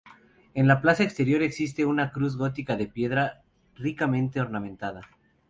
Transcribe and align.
En 0.55 0.67
la 0.67 0.81
plaza 0.81 1.03
exterior 1.03 1.43
existe 1.43 1.85
una 1.85 2.11
cruz 2.11 2.35
gótica 2.35 2.75
de 2.75 2.87
piedra 2.87 3.43
ricamente 3.75 4.41
ornamentada. 4.41 5.03